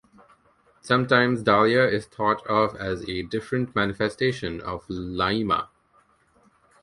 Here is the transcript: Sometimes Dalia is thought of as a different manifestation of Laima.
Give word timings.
Sometimes 0.81 1.43
Dalia 1.43 1.87
is 1.87 2.07
thought 2.07 2.43
of 2.47 2.75
as 2.77 3.07
a 3.07 3.21
different 3.21 3.75
manifestation 3.75 4.59
of 4.59 4.83
Laima. 4.87 5.67